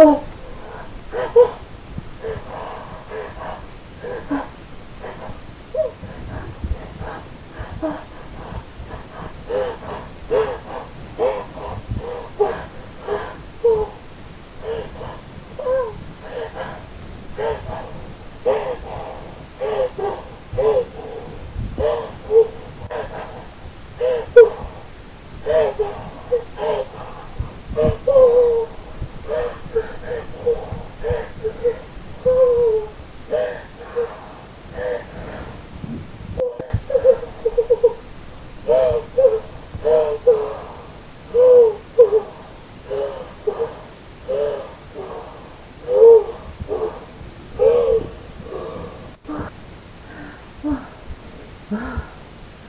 [0.00, 0.24] Oh.
[51.74, 52.14] Huh?